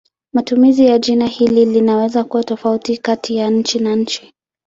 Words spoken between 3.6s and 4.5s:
na nchi.